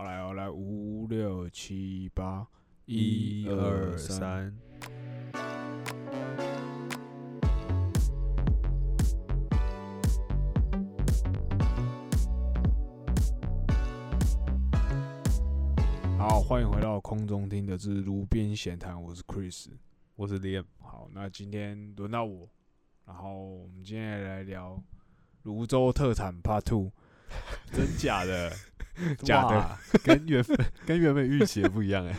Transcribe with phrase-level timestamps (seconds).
[0.00, 2.46] 好来，我来五六七八，
[2.86, 4.50] 一二三，
[16.16, 19.66] 好，欢迎回到空中听的是炉边闲谈，我是 Chris。
[20.16, 20.64] 我是 Liam。
[20.78, 22.48] 好，那今天轮到我，
[23.04, 24.82] 然后我们今天来聊
[25.42, 26.90] 泸州特产 Part Two，
[27.70, 28.50] 真假的？
[29.22, 32.14] 假的，跟原本 跟原本预期的不一样哎，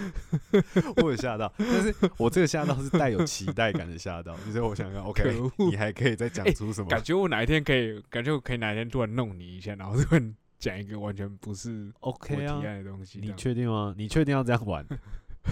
[1.03, 6.87] 我有吓到，但是我这个吓到是带有期待感的吓到，就是我想想，OK，你还可以再讲出什么？
[6.89, 12.61] 感觉我哪一天可以，感觉我可以哪一天突然弄你一下，然后突然讲一个完全不是 OK 提啊？
[12.83, 13.19] 东西。
[13.19, 13.93] 这你确定吗？
[13.97, 14.85] 你确定要这样玩？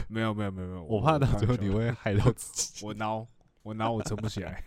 [0.08, 2.86] 没有没有没有没有，我怕到最后你会害到自己。
[2.86, 3.26] 我挠
[3.64, 4.64] 我挠我撑不起来。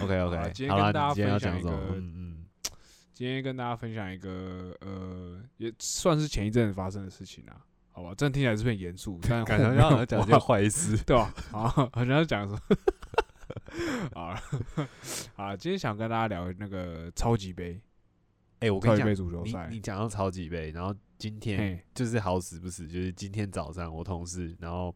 [0.00, 1.70] OK OK，好啦，跟大家你今天要讲什么？
[1.70, 2.41] 个嗯嗯，
[3.22, 8.12] 今天跟大家分享一个呃，也算是前一阵子发生的事情啊，好吧？
[8.18, 10.96] 这样听起来是不是很严肃，但感觉后面好像讲一件哇坏事。
[11.04, 11.32] 对吧？
[11.52, 12.60] 啊，好像要讲什么？
[14.12, 14.42] 好了，
[15.36, 17.80] 好，今天想跟大家聊那个超级杯，
[18.58, 19.68] 哎，我跟你讲足球你赛。
[19.70, 24.92] 你讲到超级杯，然后今天，就是好死不死，就是今天早上我同事，然后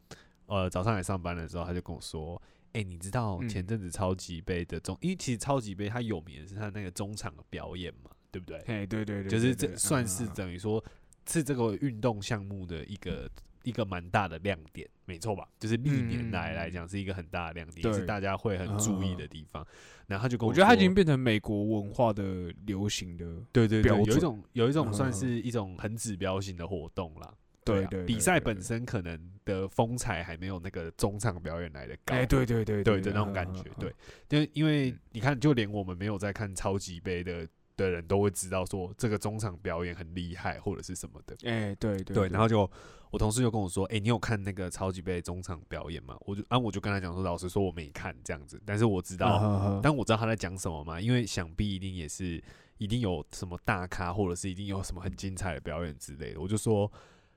[0.47, 2.43] 呃早上来上班的时候，他就跟我说
[2.75, 8.63] ：“哎、你知道嗯前阵子超级杯的中，因为其实超级杯它有名的是它那个中场的表演嘛，对不对？
[8.67, 10.83] 嘿，对对对，就是这算是等于说
[11.29, 13.31] 是这个运动项目的一个
[13.63, 15.49] 一个蛮大的亮点，没错吧？
[15.59, 19.67] 就是历年来来讲是一个很大的亮点，也是大家会很注意的地方。
[20.07, 27.27] 然后他就跟说我觉得他已经变成美国文化的流行的，对对对，有一种有一种算嗯是一种很指标性的活动啦。
[27.27, 27.35] 啊
[27.67, 28.63] 对对，比赛本。
[28.63, 32.15] 身可能的风采还没有那个中场表演来的高。
[32.15, 33.93] 哎，对对对对的那种感觉，对，，
[34.29, 37.45] 因为因为嗯你看，就连我们没有在看超级杯的
[37.77, 41.37] 的人都会知道说这个中场表演很厉害或者是什么的。
[41.49, 42.69] 哎，对对对，然后就
[43.11, 52.43] 我同事就跟我说：“哎、你有看那个超级杯中场表演吗？”我就啊，我就跟他讲说：“老实说，我没看这样子，但是我知道，道但我知道他在讲什么嘛，因为想必一定也是
[52.79, 56.41] 一定有什么大咖，或者是一定有什么很精彩的表演之类的。
[56.41, 56.91] 我就说，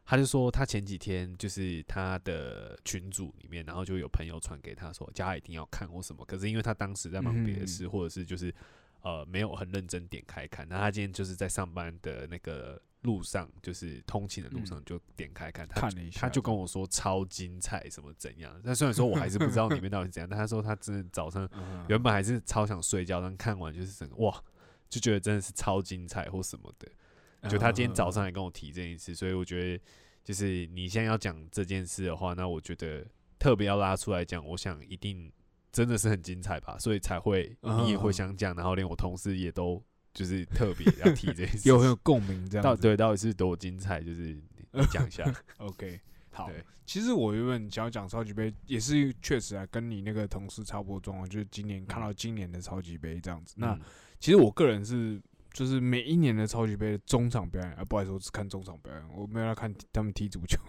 [0.06, 6.26] 他就说他前几天就是他的群组里面，然后就有朋友传给他说，叫他一定要看或什么。
[6.26, 8.54] 可是因为他当时在忙别的事，或者是就是
[9.02, 18.60] 呃没有很认真点开看，那他今天就是在上班的那个路上，就是通勤的路上就点开看，他看了一下，他就跟我说超精彩，什么怎样？
[18.64, 21.86] 那虽然说我还是不知道里面到底是怎样， 但他说他真的早上嗯。
[21.88, 24.44] 原本还是超想睡觉，但看完就是整个哇，
[24.90, 27.50] 就觉得真的是超精彩或什么的。
[27.50, 29.84] 就他今天早上也跟我提这件事，所以我觉得
[30.26, 33.08] 就是你现在要讲这件事的话，那我觉得
[33.40, 35.32] 特别要拉出来讲，我想一定
[35.72, 37.84] 真的是很精彩吧，所以才会嗯。
[37.84, 44.44] 你也会想讲，然后连我同事也都就是特别要提这件事， 有很有共鸣，这样到对到底是多精彩，就是你
[44.74, 45.24] 你讲一下。
[45.58, 46.00] OK，
[46.32, 46.50] 好。
[46.86, 53.54] 其实我原本想要讲超级杯，也是确实啊，跟你那个同事差不多状况，就是今年看到今年的超级杯这样子。
[53.58, 53.82] 那嗯
[54.20, 55.22] 其实我个人是，
[55.54, 60.60] 就是每一年的超级杯的中场表演，啊，不好意思，我只看中场表演，我没有要看他们踢足球，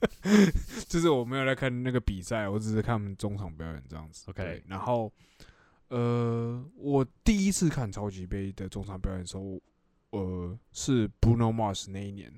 [0.88, 4.24] 就是我没有在看那个比赛，我只是看他们中场表演这样子。
[4.30, 5.12] OK 然后，
[5.88, 9.60] 呃，我第一次看超级杯的中场表演的时候，
[10.10, 12.32] 呃，是 Bruno Mars 那一年，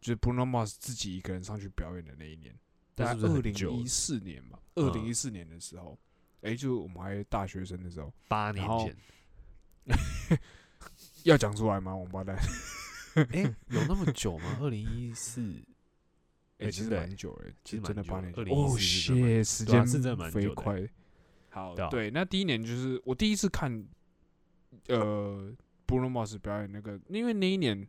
[0.00, 2.54] 就是 Bruno Mars 自己一个人上去表演的那一年，
[2.94, 5.98] 但是二零一四年吧，嗯二零一四年的时候，
[6.42, 8.96] 哎、就我们还大学生的时候，八年前，
[11.24, 11.94] 要讲出来吗？
[11.94, 12.36] 王八蛋！
[13.32, 14.58] 哎、有那么久吗？
[14.60, 15.42] 二零一四，
[16.60, 20.88] 哎、其实蛮久了，其实真的八年哦，了2014是真的蛮谢，时间真的蛮飞快。
[21.48, 21.88] 好，对啊。
[21.88, 23.84] 对，那第一年就是我第一次看，
[24.88, 25.52] 呃
[25.86, 27.88] ，Bruno Mars 表演那个，因为那一年，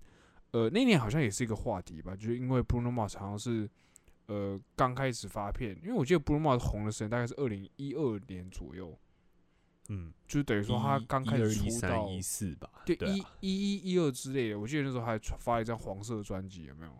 [0.51, 3.69] 呃，那一年好像也是一个话题吧，就是因为 Bruno Mars 好像是，
[4.27, 8.97] 呃，刚开始发片，因为我记得 Bruno Mars 红的时间大概是二零一二年左右，
[9.89, 16.91] 嗯，就是等于说他刚开始出道三，一四吧，对，一一一一二之类的，我记得那时候还传发一张黄色专辑，有没有？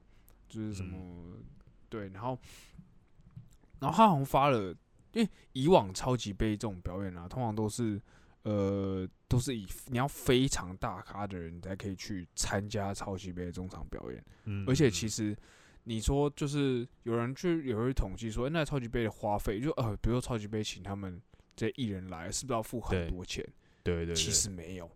[0.50, 1.46] 就是什么、嗯
[1.92, 2.40] 对，然后
[3.80, 4.74] 然后他好像发了，
[5.12, 8.02] 因为以往超级杯这种表演啊，通常都是
[8.44, 15.38] 呃都是以你要非常大咖的人你才可以去参加超级杯的中场表演，嗯而且其实实。
[15.86, 21.20] 你说就是有人去有人统计说，诶那超级杯的花费就呃，比如说超级杯请他们
[21.56, 23.44] 这些艺人来，是不是要付很多钱？
[23.82, 24.88] 对对对，其实没有，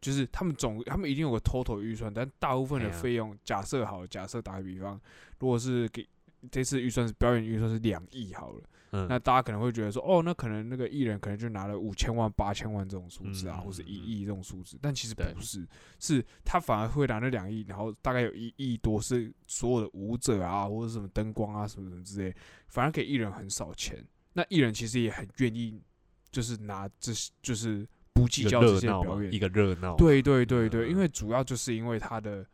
[0.00, 5.00] 就是他们总他们一定有个 total 预算，但大部分的费用，假设好，假设打个比方，
[5.38, 6.04] 如果是给
[6.50, 8.62] 这次预算是表演预算是两亿好了，
[8.92, 15.66] 嗯，那大家可能会觉得说，哦，那可能那个艺人可能就拿了五千万、八千万这种数字啊，嗯或是一亿这种数字，但其实不是，
[15.98, 22.34] 是他反而会拿那两亿，然后大概有一亿多是所有的舞者啊，或者什么灯光啊什么什么之类，
[22.68, 24.04] 反而给艺人很少钱。
[24.34, 25.82] 那艺人其实也很愿意，
[26.30, 27.12] 就是拿这
[27.42, 29.32] 就是不计较这些表演。
[29.32, 32.46] 一，个热闹，，对对对对，嗯因为主要就是因为他的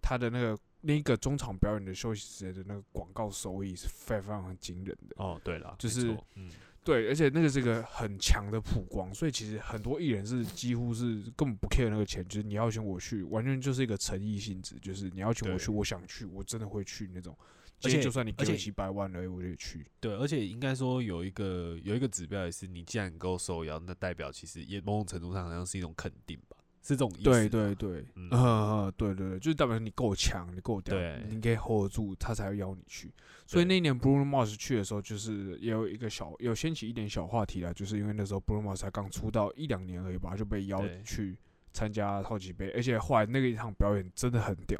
[0.00, 0.56] 他的那个
[0.86, 5.16] 那个中场表演的休息时间的那个广告收益是非常非常惊人的。
[5.16, 6.48] 哦，对了，就是嗯，
[6.84, 17.36] 对，而且那个是一个很强的曝光，所以其实很多艺人是几乎是根本不 care 那个钱，就是你要请我去，完全就是一个诚意性质，就是你要请我去，我想去，我真的会去那种。
[17.82, 19.86] 而且就算你给我几百万而已，我也去。
[20.00, 26.55] 对，而且应该说有一个有一个指标也是，你既然够受邀，那代表其实也某种程度上好像是一种肯定吧，
[26.86, 27.48] 是这种意思对吗。
[27.50, 28.28] 对对，嗯。
[28.30, 30.96] 嗯嗯，对对对，就是代表你够强，你够屌，
[31.28, 33.12] 你可以 hold 得住，他才会邀你去。
[33.46, 41.36] 所以那一年 Bruno Mars 去的时候，就是也有一个小有掀起一点小话题啦，就是因为那时候 Bruno Mars 才刚出道一两年而已吧，就被邀去
[41.72, 44.78] 参加超级杯，而且后来那个一场表演真的很屌，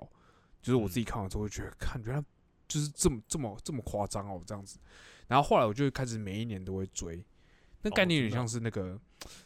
[0.62, 2.24] 就是我自己看完之后会觉得，看原来
[2.66, 4.78] 就是这么这么这么夸张哦，这样子。
[5.28, 7.24] 然后后来我就开始每一年都会追，
[7.82, 8.98] 那哦概念有点像是那个，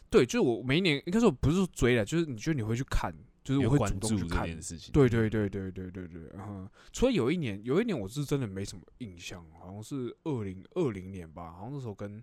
[0.09, 3.13] 对，就是我每一年应该说我不是说追了，就是你觉得你会去看，
[3.43, 4.91] 就是我会主动去看，的事情。
[4.91, 12.21] 对对对对对对对，然后除了有一年，有一年我是真的没什么印象，好像是二零二零年吧，好像那时候跟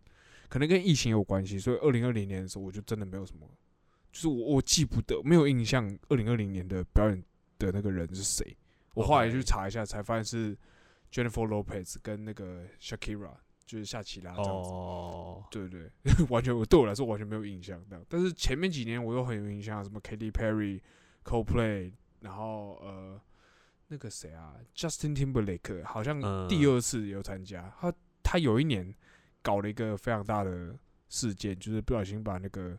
[0.48, 3.46] 可能跟疫情有关系，所以二零二零年的时候我就真的没有什么，
[4.10, 7.22] 就是我我记不得，没有印象二零二零年的表演
[7.58, 8.56] 的那个人是谁。
[8.94, 10.56] 我后来去查一下，才发现是
[11.12, 13.30] Jennifer Lopez 跟那个 Shakira，
[13.68, 14.70] 就是下棋啦这样子。
[14.70, 18.02] 哦，对对，对 完全我对我来说完全没有印象这样。
[18.08, 20.80] 但是前面几年我都很有印象，什么 Katy Perry、
[21.22, 23.20] Coldplay，然后呃
[23.88, 26.18] 那个谁啊，Justin Timberlake 好像
[26.48, 27.70] 第嗯二次有参加。
[27.78, 27.92] 他
[28.22, 28.92] 他有一年
[29.42, 30.74] 搞了一个非常大的
[31.10, 32.78] 事件，就是不小心把那个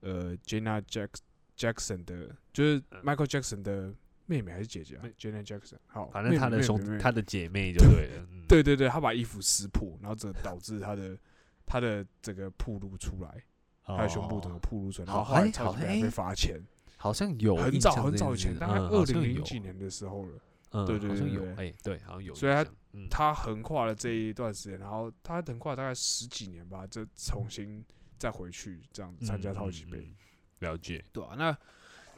[0.00, 1.08] 呃 Jenna Jack
[1.56, 3.94] Jackson 的，就是嗯 Michael Jackson 的
[4.30, 8.26] 妹妹还是姐姐啊妹？Jenna Jackson，好，反正他的兄妹妹妹妹他的姐妹就对了。
[8.30, 11.18] 嗯，对对对，他把衣服撕破，然后这导致他的
[11.66, 13.42] 他的整个暴露出来，
[13.84, 16.60] 他的胸部整个哦暴露出来，然好后后来哎好哎超级被罚钱，
[16.96, 20.38] 好像有很早很早以前，大概二零零几年的时候了。
[20.72, 22.32] 嗯，对对对对，有哎，对，好像有。
[22.32, 27.84] 所以他嗯他横跨了这一段时间，然后他横跨大概十几年吧，就重新
[28.18, 30.14] 再回去这样子参加超级杯，
[30.60, 31.04] 了解。
[31.10, 31.58] 对啊，那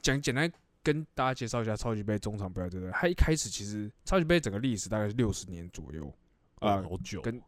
[0.03, 2.93] 讲简单跟大家介绍一下超级杯中场表演，对不对？
[2.93, 6.07] 他一开始其实超级杯整个历史大概是六十年左右，
[6.61, 7.41] 啊、哦好久跟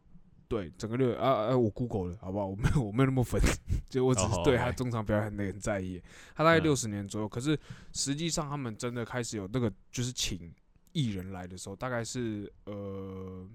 [0.47, 2.45] 对，整个六啊啊，我 Google 了，好不好？
[2.47, 3.41] 我没有我没有那么粉，
[3.89, 6.01] 就我只是哦对他中场表演很很在意。
[6.35, 7.59] 他大概嗯六十年左右，可是
[7.93, 10.53] 实际上他们真的开始有那个就是请
[10.91, 13.45] 艺人来的时候，大概是呃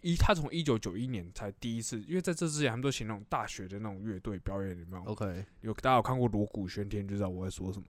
[0.00, 7.86] 一他从一九九一年才第一次，因为在这之前他们都请那种大学的那种乐队表演，有没有？OK，有大家有看过锣鼓喧天，就知道我在说什么。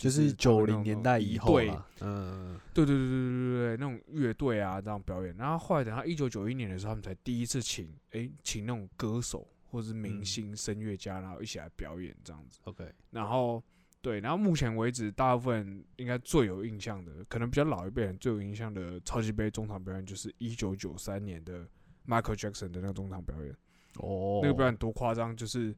[0.00, 1.86] 就是是九零年代以后对啦。
[2.00, 12.58] 嗯，对对对对对对对，那种乐队啊这样表演，然后后来等到一九九一年的时候，他们才第一次请诶请那种歌手或者是明嗯星声乐家，然后一起来表演这样子。
[12.64, 13.62] OK，然后
[14.00, 21.66] 对，然后目前为止，大部分应该最有印象的，可能比较老一辈人最有印象的超级杯中场表演，就是一九九三年的
[22.06, 23.54] Michael Jackson 的那个中场表演。
[23.98, 25.74] 哦，那个表演多夸张，就是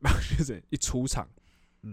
[0.00, 1.45] Michael Jackson 一出场，嗯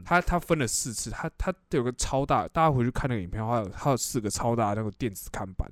[0.06, 5.70] 他他分了四次，他他有个超大，大家回去看那个影片，的话他有四个超大的那个电子看板，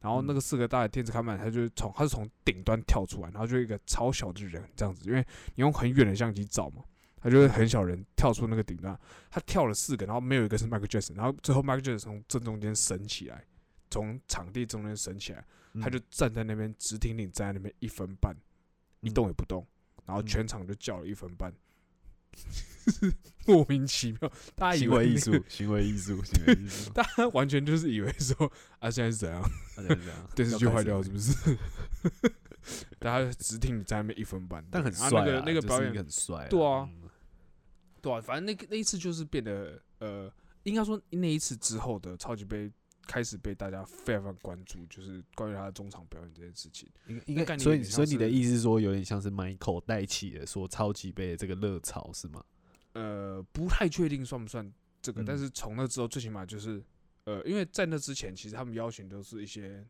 [0.00, 0.34] 然后那嗯。
[0.34, 5.20] 个四个大的电子看板，他就从他是从顶端跳出来，然后就一个超小的人这样子，因为
[5.54, 6.82] 你用很远的相机照嘛，
[7.20, 8.98] 他就会很小人跳出那个顶端，
[9.30, 13.44] 他跳了四个，然后没有一个是 Michael Jackson，然后最后 Michael Jackson 从正中间升起来，
[13.90, 15.44] 从场地中间升起来，
[15.80, 18.34] 他就嗯站在那边直挺挺站在那边一分半，
[19.00, 19.14] 一嗯。
[19.14, 19.66] 动也不动，
[20.06, 20.26] 然后嗯。
[20.26, 21.52] 全场就叫了一分半，
[23.46, 26.90] 莫名其妙，大家以行为艺术，行为艺术，行为艺术。
[26.90, 29.42] 大家完全就是以为说啊现在是怎样，
[29.76, 30.28] 大概是这样？
[30.36, 31.58] 电视剧坏掉是不是？
[32.98, 36.88] 大家只听你在那边一分半，但很帅啊，那个那个表演个很帅，对啊。
[36.92, 37.08] 嗯。
[38.02, 40.32] 对啊，反正那个那一次就是变得呃，
[40.62, 42.70] 应该说那一次之后的超级杯
[43.10, 46.88] 开始被大家非常关注，就是关于他的中场表演这件事情。
[47.08, 52.44] 应该应该，所以所以你的意思是说，有点像是 Michael 带起的说超级杯的这个热潮是吗？
[52.92, 56.80] 呃，不太确定算不算这个，但嗯是从那之后，最起码就是
[57.24, 59.84] 呃，因为在那之前，其实他们邀请都是一些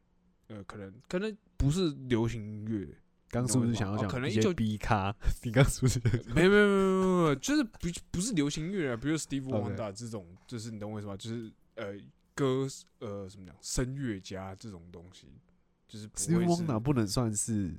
[0.49, 2.89] 呃，可能可能不是流行音乐，
[3.29, 5.15] 刚是不是想要哦可讲一些能就 B 咖？
[5.43, 6.01] 你刚是不是？
[6.35, 11.17] 没有没有没有没有没有，就是不不是流行音乐啊，比如 Steve Wonder 这种，就是你懂我意思吗？
[11.19, 11.95] 就是呃
[12.35, 12.67] 歌
[12.99, 15.29] 呃怎么讲声乐家这种东西，
[15.89, 17.75] 就是不 Stevie 会是 Wonder 不能算是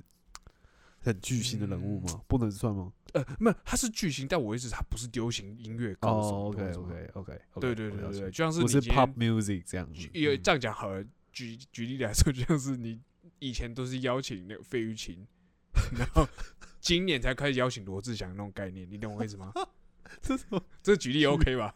[1.00, 2.22] 很巨星的人物吗？
[2.28, 2.92] 不能算吗？
[3.14, 6.18] 呃，没有，他是巨星，但我一直他不是流行音乐歌手。
[6.18, 10.08] 哦，OK OK OK，对对对对对，就像是不是你 pop music 这样子。
[10.12, 11.04] 也嗯这样讲好了。
[11.32, 13.00] 举举例来说，就像是你
[13.38, 15.26] 以前都是邀请那个费玉清，
[15.96, 16.28] 然后
[16.78, 19.50] 今年才开始邀请罗志祥那种概念，你懂我意思吗？
[20.20, 20.62] 这什么？
[20.82, 21.74] 这举例 OK 吧？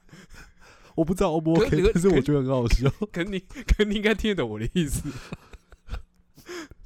[0.96, 2.90] 我不知道 O 不 OK，可是我觉得很好笑。
[3.12, 5.02] 可你可你应该听得懂我的意思。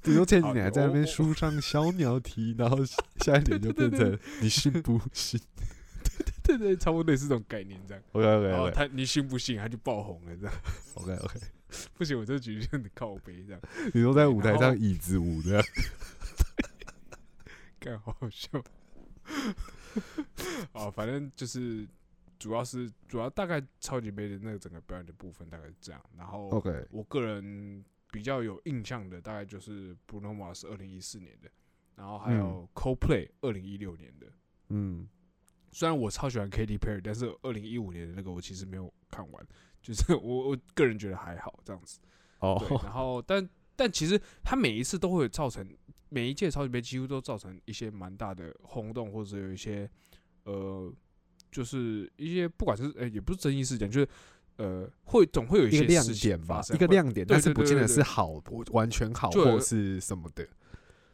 [0.02, 5.40] 比如说前几好年还在那边我书上小鸟啼，然后下一年就变成你信不信
[6.42, 8.02] 对对对，差不多类似这种概念这样。
[8.12, 10.54] ？OK 然后 OK 他你信不信，他就爆红了这样。
[10.94, 11.40] OK OK，
[11.94, 13.60] 不行，我这举例就很靠背这样，
[13.94, 15.64] 你说在舞台上椅子舞这样。
[17.78, 18.48] 干好好笑。
[20.72, 21.86] 哦，反正就是
[22.40, 26.02] 主要是主要大概超级杯的那个整个表演的部分大概是这样。
[26.16, 31.50] 然后 OK，我个人比较有印象的大概就是 Bruno Mars 二零一四年的，
[31.94, 34.26] 然后还有 Coldplay 二零一六年的。
[34.70, 35.06] 嗯，
[35.70, 39.46] 虽然我超喜欢 Katy Perry，但是二零一五年的那个我其实没有看完，
[39.82, 42.00] 就是我我个人觉得还好这样子。
[42.00, 45.68] 对，哦，然后但但其实它每一次都会造成
[46.08, 49.88] 每一届超级杯几乎都造成一些蛮大的轰动，或者有一些
[50.44, 50.90] 呃，
[51.50, 54.08] 就是一些不管是呃、也不是争议事件，就是
[54.56, 58.42] 呃会总会有一些亮点吧一个亮点，但是不见得是好，
[58.72, 60.46] 完全好就或是什么的。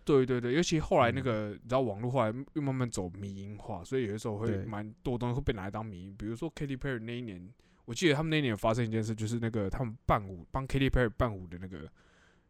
[0.05, 1.25] 对对对，尤其后来那嗯。
[1.25, 7.53] 个、你知道网络后来又慢慢走迷音化，所以有的时候会蛮多东西会被拿来当迷音，比如说 Katy Perry 那一年，
[7.87, 11.91] 我记得他们那一年有发生一件事，就是那个他们伴舞帮 Katy Perry 伴舞的那个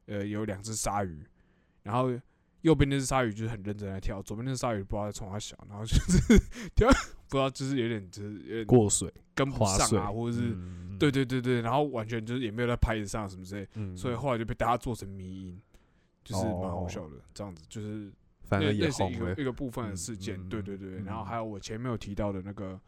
[0.05, 1.25] 呃有两只鲨鱼，
[1.83, 2.11] 然后
[2.63, 6.39] 右边那只鲨鱼就是很认真在跳，左边那只鲨鱼不知道在冲它小，然后就是
[6.75, 6.89] 跳
[7.29, 15.61] 不知道就是有点就是有点过水、跟不上啊，或者是、嗯对，对对对，然后完全就是也没有在拍子上什么之类，嗯所以后来就被大家做成迷音，
[16.25, 18.13] 就是蛮好哦笑的，这样子就是。
[18.49, 19.45] 反而类类似也红了一个一。
[19.45, 22.81] 个部分的嗯事件，嗯对对对，嗯然后还有我前面有提到的那个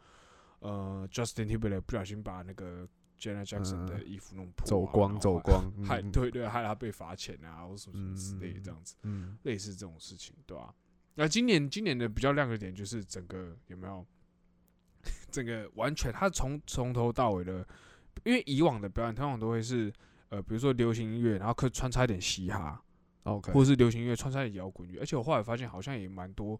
[0.59, 2.87] 呃，Justin Timberlake 不小心把那个
[3.19, 6.11] Janet Jackson 的嗯衣服弄破啊、走光走光， 害嗯。
[6.11, 9.37] 对对害他被罚钱啊，或什么什么之类这样子，嗯。
[9.43, 10.73] 类似这种事情，对吧、
[11.15, 14.05] 那今年今年的比较亮的点就是整个有没有
[15.31, 17.65] 整个完全他从从头到尾的，
[18.23, 19.91] 因为以往的表演通常都会是
[20.29, 22.81] 呃，比如说流行音乐，然后可穿插一点嘻哈
[23.23, 26.59] ，，OK，或者是流行音乐穿插一点摇滚乐，而且我后来发现好像也蛮多，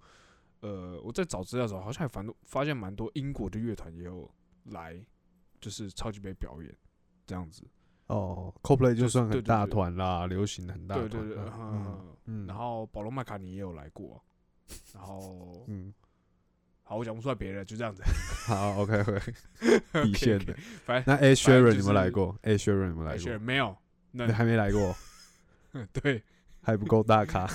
[0.61, 4.29] 呃，我在找资料的时候好像也反多发现蛮多英国的乐团也有
[4.65, 4.99] 来，
[5.59, 6.75] 就是超级杯表演
[7.25, 7.63] 这样子。
[8.07, 11.43] 哦，Coldplay 就就是算很大团啦，流行很大团对对对，
[12.25, 14.19] 嗯然后保罗麦卡尼也有来过，
[14.93, 15.93] 然后嗯，
[16.81, 18.01] 好，我讲不出来别人，就这样子。
[18.47, 19.33] 好，OK OK，
[20.03, 20.55] 底线的。
[20.85, 23.31] 反正那 A Sharon 就有没有来过？A Sharon 有没有来过？
[23.31, 23.77] 哎没有，
[24.11, 24.95] 那那还没来过，
[25.93, 26.23] 对，
[26.63, 27.47] 还不够大咖。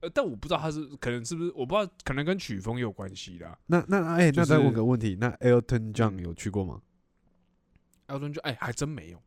[0.00, 3.58] 呃，但我不知道他是可能是不是，我不知道，可能跟曲风也有关系的。
[3.66, 6.80] 那那哎，就那再问个问题，那 Elton John 嗯有去过吗？
[8.06, 9.22] 艾伦就哎，还真没有。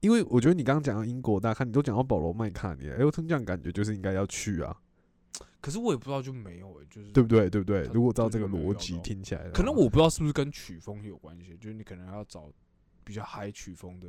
[0.00, 4.76] 因为我觉得你刚刚讲到英国大咖，你都讲到保罗麦卡尼了，Elton John 感觉就是应该要去啊，
[5.60, 7.48] 可是我也不知道就没有哎、就是对不对？
[7.48, 7.82] 对不对？
[7.94, 12.52] 如果照这个逻辑听起来，可能我不知道是不是跟曲风有关系，就是你可能要找
[13.04, 14.08] 比较嗨曲风的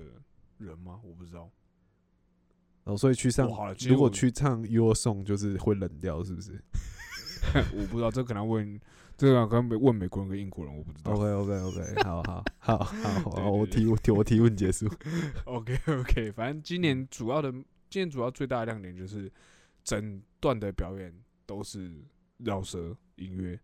[0.58, 1.00] 人吗？
[1.04, 1.50] 我不知道。
[2.86, 6.52] 哦，所以去上哦好了如果去唱 Your Song 就是会冷掉，是不是
[7.74, 8.80] 我不知道，这可能问，
[9.18, 11.12] 这个可能问问美国人跟英国人，我不知道。
[11.12, 14.88] ？OK OK OK， 好好好好好，我提我提我提问结束。
[15.46, 17.52] OK OK，反正今年主要的，
[17.90, 19.32] 今年主要最大的亮点就是
[19.84, 21.14] 整段的表演
[21.46, 21.92] 都是
[22.38, 23.60] 饶舌音乐，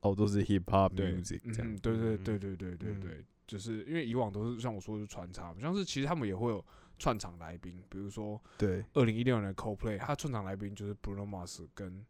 [0.00, 1.78] 哦，都是 Hip Hop 对 music 这样嗯，。
[1.78, 6.64] 对对嗯对对对对嗯对，就是因为以往都是像我说的是穿插嘛，像是其实他们也会有
[6.98, 12.04] 串场来宾，比如说对，二零一六年的 Coldplay，他串场来宾就是 Bruno Mars 跟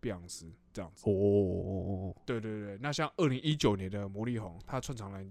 [0.00, 1.08] 碧昂斯这样子。
[1.08, 5.26] 哦哦哦哦对对对，那像二零一九年的魔力红，他串场来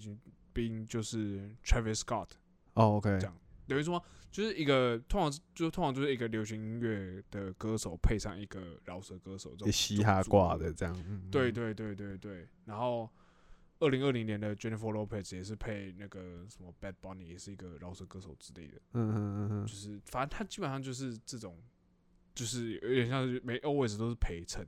[0.52, 2.30] 宾就是 Travis Scott，
[2.74, 3.38] 哦，OK，这样。
[3.66, 10.94] 等于说就是一个通常就通常就是一个流行音乐的歌手配上一个饶舌歌手这种嘻哈挂的这样。
[11.32, 13.10] 对对对对对，然后
[13.84, 19.66] 二零二零年的 Jennifer Lopez 也是配那个什么 Bad Bunny，也是一个饶舌歌手之类的，嗯嗯嗯嗯。
[19.66, 21.62] 就是反正他基本上就是这种，
[22.34, 24.66] 就是有点像是没 always 都是陪衬，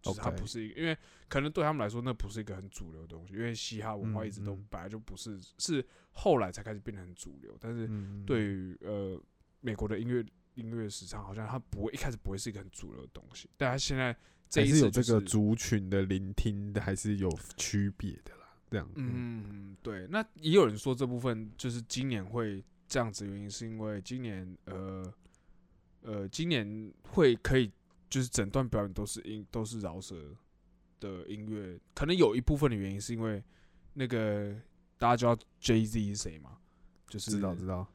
[0.00, 0.96] 就是他不是一个，因为
[1.28, 7.90] 可能对他们来说那不是一个很主流的东西，因为嘻哈文化一直都本来就不是，是后来才开始变得很主流，但是
[8.24, 9.20] 对于呃
[9.60, 14.16] 美国的音乐音乐市场，好像他不会一开始不会是一个很主流的东西，但他现在
[14.48, 18.43] 这还一有这个族群的聆听的，还是有区别的啦。
[18.70, 20.06] 这样，嗯嗯，对。
[20.08, 25.14] 那也有人说这部分就是今年会这样子，原因是因为今年呃
[26.02, 27.70] 呃，今年会可以
[28.10, 30.16] 就是整段表演都是音都是饶舌
[31.00, 33.42] 的音乐，可能有一部分的原因是因为
[33.92, 34.54] 那个
[34.98, 36.58] 大家知道 Jay Z 是谁吗？
[37.08, 37.86] 就是知道知道，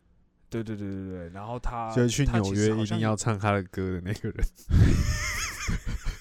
[0.49, 4.45] 对对对对对，然后他就是去纽约一定要唱他的歌的那个人。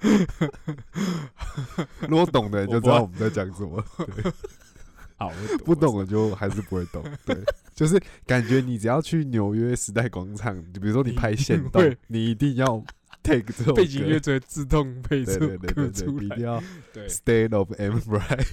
[2.08, 4.32] 如果懂的人就知道我们在讲什么，对，
[5.16, 5.30] 好，
[5.64, 7.04] 不懂的就还是不会懂。
[7.26, 7.36] 对，
[7.74, 12.82] 就是感觉你只要去纽约时代广场，就比如说你拍线动， 你一定要
[13.22, 15.40] take 这种背景音乐歌，就会自动配对出。
[15.40, 16.62] 对对对对，歌出来，你一定要
[16.92, 17.08] 对。
[17.08, 18.46] State of M Right，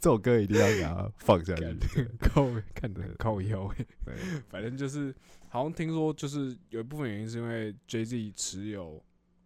[0.00, 2.08] 这首歌一定要给它放下去。
[2.18, 3.86] 靠看的靠腰欸。
[4.06, 4.14] 对。
[4.48, 5.14] 反正就是
[5.50, 9.02] 好像听说就是有一部分原因是因为 Jay Z 持有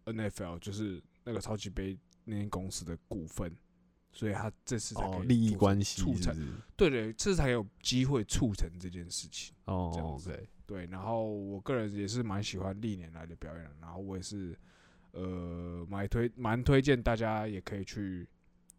[0.07, 3.55] NFL 就是那个超级杯那间公司的股份，
[4.13, 6.35] 所以他这次才可以，哦利益关系促成？
[6.77, 9.55] 对对，这次才有机会促成这件事情。
[9.65, 14.59] 哦这哦样子对，然后我个人也是蛮喜欢历年来的表演，然后我也是
[15.13, 18.27] 呃蛮推蛮推荐大家也可以去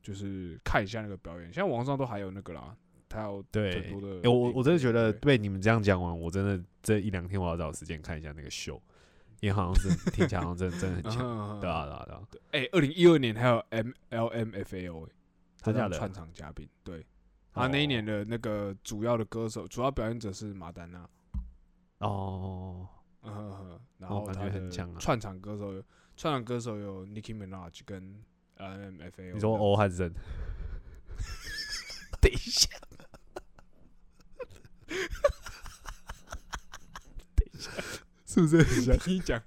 [0.01, 2.75] 就是看一下那个表演，现在网上都还有那个啦，
[3.07, 8.81] 他有对很多的影欸我我真的觉得对被你们这样讲完，我真的这一两天我要找时间看一下那个秀，
[9.45, 12.21] 因为好像是听起来好像真的真的很强，嗯对啊对啊对啊，
[12.51, 15.07] 哎，二零一二年还有 M L M F A O，
[15.61, 15.95] 他真假的？
[15.99, 17.05] 串场嘉宾，对，
[17.53, 21.07] 他那一年的那个主要的歌手、主要表演者是马丹娜，
[21.99, 22.87] 哦，
[23.21, 24.97] 嗯然后他的觉很强啊。
[24.99, 25.83] 串场歌手有
[26.17, 28.23] 串场歌手有 Nicki Minaj 跟
[28.55, 30.11] L M F A O，你说欧汉森，
[32.19, 32.67] 等一下，
[38.35, 38.97] 是不是很像？
[39.07, 39.41] 你讲，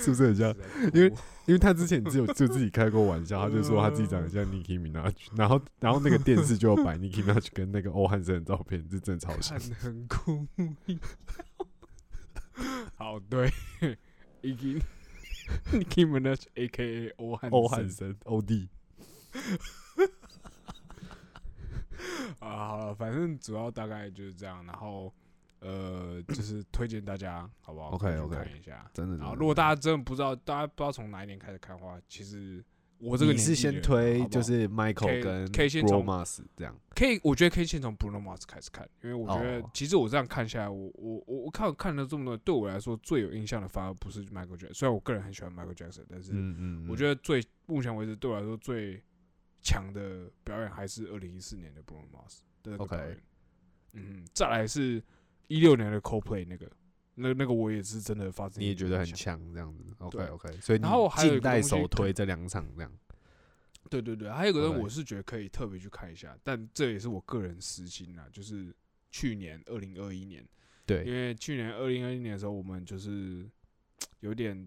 [0.00, 0.54] 是不是很像？
[0.94, 1.08] 因为
[1.46, 9.70] 因为他之前只有就自己开过玩笑， 他就说他自己长得像 Nicki Minaj，然后然后那个电视就有摆 Nicki Minaj 跟那个 欧汉森的照片，这真的超像看。
[9.76, 10.46] 很酷。
[12.96, 13.52] 好，对
[14.42, 14.80] ，Nicki
[15.72, 18.68] Nicki Minaj A K A 欧汉欧汉森森 OD，
[22.40, 25.12] 啊，好了，反正主要大概就是这样，然后
[25.60, 28.90] 呃，就是 推荐大家好不好 OK，OK 看一下。
[28.92, 29.16] 真的。
[29.36, 32.64] 如果大家真的不知道，大家不知道从哪一年开始看的话，其实
[32.98, 49.02] 我这个你是先推就是 Michael 跟可以先从 Mars 这样，可以，我觉得可以先从 Bruno Mars 开始看，因为我觉得哦其实我这样看下来，我我我我看看了这么多，对我来说最有印象的反而不是 Michael Jackson，虽然我个人很喜欢 Michael Jackson，但是嗯嗯，我觉得最目前为止对我来说最
[49.62, 53.22] 强的表演还是二零一四年的 Bruno Mars 的表演。
[53.92, 55.02] 嗯，再来是
[55.48, 56.70] 一六年的 Coldplay 那个，
[57.14, 59.38] 那那个我也是真的发自你也觉得很强。
[59.52, 62.92] 这样子，OK OK，所以你然后还有首推这两场这样，
[63.90, 68.74] 对对对，还有一个人我是觉得可以特别去看一下，但这也是我个人私心啦，就是
[69.10, 70.42] 去年二零二一年，
[70.86, 71.00] 对。
[71.00, 73.46] 因对，为去年二零二一年的时候，我们就是
[74.20, 74.66] 有点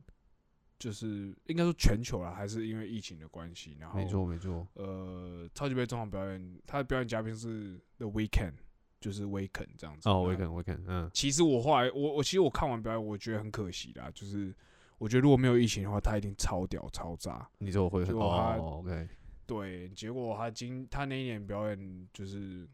[0.77, 8.53] 就是应该说全球啦，还是因为疫情的关系，然后没错没错，呃，超级杯中场表演，他的表演嘉宾是 The Weeknd，
[8.99, 10.09] 就是 Weeknd 这样子。
[10.09, 14.53] 哦，我那看我看，嗯，其实我后来，我我其实我看完表演，我觉得很可惜啦，就是
[14.97, 17.47] 我觉得如果没有疫情的话，他一定超屌超炸。
[17.57, 19.07] 你说我会结果他哦，OK，
[19.45, 22.67] 对，结果他今他那一年表演就是，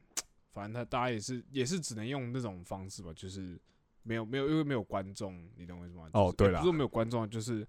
[0.54, 3.60] 反正他大家也是也是只能用那种方式吧，就是
[4.04, 6.10] 没有没有因为没有观众，你懂我意思吗？
[6.14, 7.68] 哦对啦也不是没有观众，就是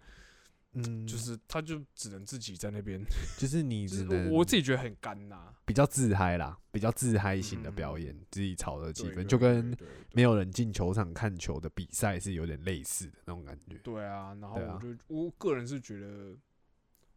[0.75, 3.03] 嗯，就是他就只能自己在那边，
[3.37, 9.77] 就是你只能我我自己觉得很干呐、比较自嗨啦，比较自嗨型的嗯表演，自己炒的气氛，就跟
[10.13, 13.77] 没有人进球场看球的比赛是有点类似的那种感觉。
[13.85, 16.37] 对啊，然后我就、我个人是觉得，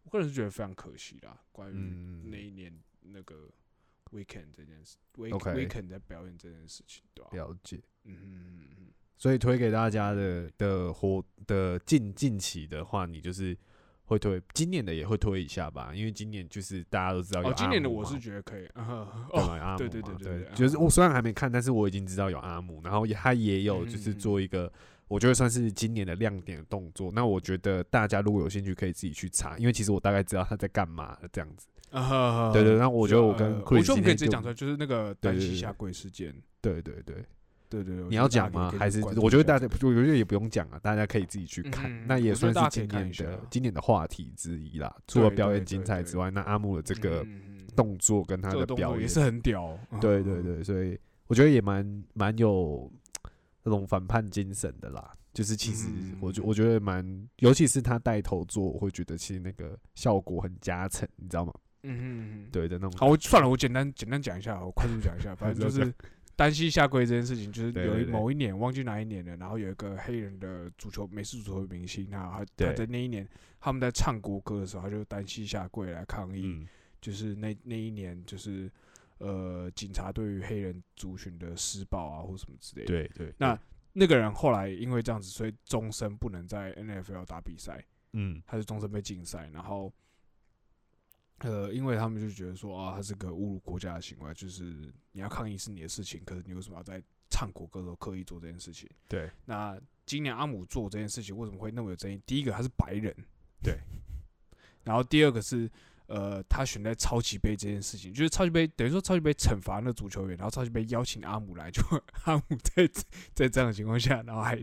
[0.03, 1.39] 我个人是觉得非常可惜啦。
[1.51, 3.49] 关于嗯那一年那个
[4.11, 13.57] weekend 这件事，week weekend 在表演这件事情，对吧、了解，嗯嗯嗯嗯所以推给大家的的活的近近期的话，你就是
[14.05, 24.71] 会推今年的也会推一下吧，因为今年就是大家都知道有哦，今年的我是觉得可以， 啊、对哦，嘛阿姆对对嘛对对对就是嗯我虽然还没看，但是我已经知道有阿姆，然后也他也有就是做一个。
[25.07, 27.11] 我觉得算是今年的亮点的动作。
[27.13, 31.67] 那我觉得大家如果有兴趣，可以自己去查，因为其实我大概知道他在干嘛这样子。
[32.01, 36.33] 啊对对，那我觉得我跟我觉得我们可以直接讲出来，就是那个单膝下跪事件。
[36.61, 37.15] 对对对，
[37.69, 38.73] 对对对，你要讲吗？
[38.77, 41.91] 还是我觉得大家，我觉得也不用讲啊，大家可以自己去看。
[41.91, 44.95] 嗯那也算是今年的今年的话题之一啦。
[45.07, 47.25] 除了表演精彩之外，那阿木的这个
[47.75, 49.77] 动作跟他的表演也，是很屌。
[49.91, 52.91] 嗯，对对对，所以我觉得也蛮蛮有
[53.63, 55.13] 那种反叛精神的啦。
[55.33, 57.05] 就是其实嗯我觉我觉得蛮，
[57.39, 61.53] 尤其是他带头做，我会觉得其实那个效果很加成，你知道吗？
[61.85, 62.97] 嗯嗯嗯，对的那种。
[62.97, 65.93] 好，我算了，我简单简单讲一下，我快速讲一下， 反正就是
[66.35, 73.27] 单膝下跪这件事情，就是有一某一年忘记哪一年了，然后有一个黑人的足球美式足球明星，他他他在那一年
[73.59, 76.67] 他们在唱国歌的时候，他就单膝下跪来抗议，嗯，
[76.99, 78.69] 就是那那一年就是
[79.19, 82.87] 呃警察对于黑人族群的施暴啊或什么之类的。
[82.87, 83.33] 对对。
[83.37, 83.57] 那
[83.93, 87.83] 那个人后来因为这样子，所以终身不能在 NFL 打比赛。
[88.17, 89.91] 嗯他是终身被禁赛，然后，
[91.39, 94.63] 呃，因为他们就觉得说啊，他是个侮辱国家的行为，就是
[95.11, 98.89] 你要抗议是你的事情，可是你为什么要在唱国歌的时候刻意做这件事情？
[99.07, 102.21] 对那今年阿姆做这件事情为什么会那么有争议？
[102.25, 103.15] 第一个他是白人，
[103.61, 103.77] 对，
[104.83, 105.69] 然后第二个是。
[106.07, 111.81] 呃，他选在超级杯这件事情，就是超级杯等于说超级杯惩罚那足球员，然后超级杯邀请阿姆来，就
[112.25, 112.87] 阿姆在
[113.33, 114.55] 在这样的情况下，然后还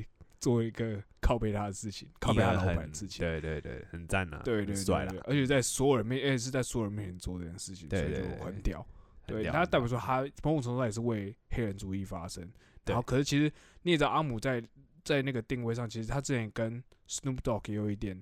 [0.43, 8.85] 做一个靠背他的事情，靠背他老板的事情，对对对，很赞呐，对对对而且在所有人面，而且是在所有人面前做这件事情，所以就对对对很屌。
[9.25, 12.47] 对，他代表说他某种程度上也是为黑人主义发声。
[12.85, 13.51] 然后，可是其实
[13.83, 14.61] 你也知道，阿姆在
[15.05, 18.21] 在那个定位上，其实他之前跟 Snoop Dogg 也有一点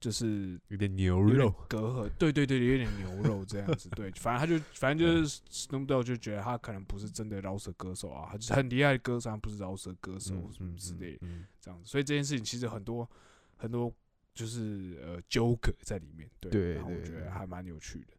[0.00, 3.88] 就是有点牛肉，隔阂，对对对，有点牛肉这样子。
[3.90, 11.18] 对，反正他就反正就是 Snoop Dogg 就觉得他可能不是真的饶舌歌手啊，他就是很厉害的歌手，他不是饶舌歌手嗯什么之类的。
[11.22, 13.08] 嗯，这样子，所以这件事情其实很多
[13.56, 13.92] 很多
[14.34, 18.12] 就是呃纠葛在里面，对，对然后我觉得还蛮有趣的，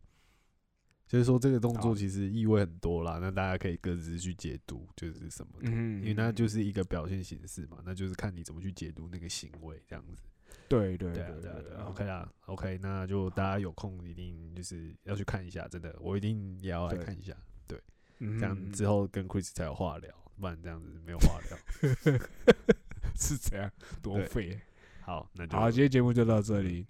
[1.08, 5.70] 就是说这个动作其实意味很多啦，那大家可以各自去解读，就是什么的。
[5.72, 10.22] 嗯因为那就是一个表现形式嘛，那就是看你怎么去解读那个行为，这样子。
[10.68, 17.36] 对对对啊，对啊，对啊，OK 啦，OK，那就大家有空一定就是要去看一下，真的，我一定也要来看一下，
[17.68, 17.82] 对
[18.20, 22.20] 这样之后跟 Chris 才有话聊，不然这样子没有话聊。
[23.16, 24.62] 是这样，多对废。
[25.02, 26.86] 好，那就好，今天节目就到这里，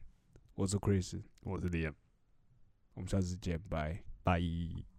[0.55, 1.93] 我是 Chris，我是 Liam，
[2.93, 4.03] 我们下次见，拜。
[4.23, 4.98] 拜。